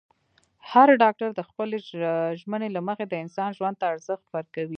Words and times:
هر 0.71 0.87
ډاکټر 1.03 1.29
د 1.35 1.39
خپلې 1.49 1.77
ژمنې 2.41 2.69
له 2.75 2.81
مخې 2.87 3.05
د 3.07 3.13
انسان 3.23 3.49
ژوند 3.57 3.75
ته 3.81 3.85
ارزښت 3.93 4.25
ورکوي. 4.35 4.69